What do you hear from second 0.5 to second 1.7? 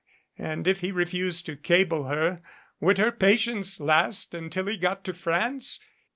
if he refused to